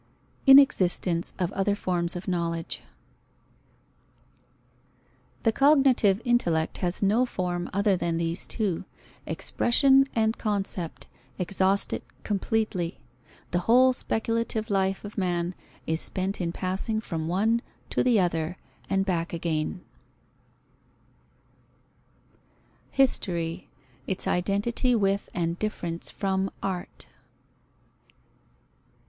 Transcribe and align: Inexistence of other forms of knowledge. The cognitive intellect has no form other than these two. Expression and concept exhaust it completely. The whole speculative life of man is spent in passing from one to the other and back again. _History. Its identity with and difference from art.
Inexistence 0.47 1.35
of 1.37 1.51
other 1.51 1.75
forms 1.75 2.15
of 2.15 2.27
knowledge. 2.27 2.81
The 5.43 5.51
cognitive 5.51 6.19
intellect 6.25 6.79
has 6.79 7.03
no 7.03 7.27
form 7.27 7.69
other 7.71 7.95
than 7.95 8.17
these 8.17 8.47
two. 8.47 8.83
Expression 9.27 10.07
and 10.15 10.39
concept 10.39 11.05
exhaust 11.37 11.93
it 11.93 12.03
completely. 12.23 12.99
The 13.51 13.59
whole 13.69 13.93
speculative 13.93 14.71
life 14.71 15.05
of 15.05 15.19
man 15.19 15.53
is 15.85 16.01
spent 16.01 16.41
in 16.41 16.51
passing 16.51 16.99
from 16.99 17.27
one 17.27 17.61
to 17.91 18.01
the 18.03 18.19
other 18.19 18.57
and 18.89 19.05
back 19.05 19.33
again. 19.33 19.81
_History. 22.95 23.67
Its 24.07 24.27
identity 24.27 24.95
with 24.95 25.29
and 25.35 25.59
difference 25.59 26.09
from 26.09 26.49
art. 26.63 27.05